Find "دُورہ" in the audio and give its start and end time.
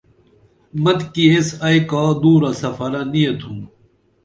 2.21-2.51